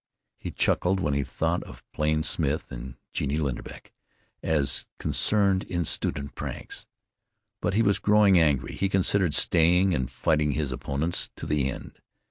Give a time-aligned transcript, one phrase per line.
[0.39, 3.93] He chuckled when he thought of Plain Smith and Genie Linderbeck
[4.41, 6.87] as "concerned in student pranks."
[7.61, 8.73] But he was growing angry.
[8.73, 11.99] He considered staying and fighting his opponents to the end.